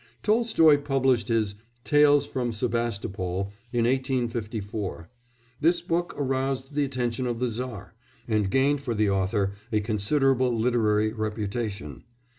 [0.23, 1.53] Tolstoy published his
[1.83, 5.07] Tales from Sebastopol in 1854;
[5.61, 7.93] this book aroused the attention of the Czar,
[8.27, 12.03] and gained for the author a considerable literary reputation.